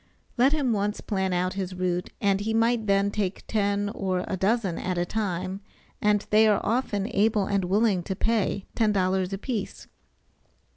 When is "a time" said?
4.97-5.61